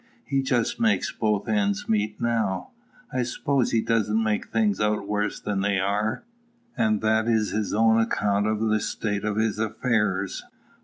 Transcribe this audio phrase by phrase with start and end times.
[0.25, 2.71] He just makes both ends meet now:
[3.13, 6.23] I suppose he doesn't make things out worse than they are;
[6.75, 10.43] and that is his own account of the state of his affairs.